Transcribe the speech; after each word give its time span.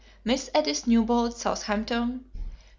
Miss 0.25 0.49
Edith 0.55 0.87
Newbold, 0.87 1.37
Southampton, 1.37 2.25
L.I. 2.35 2.39